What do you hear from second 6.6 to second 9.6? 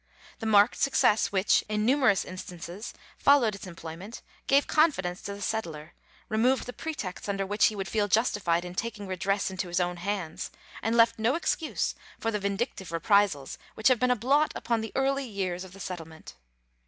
the pretexts under which he would feel justified in taking redress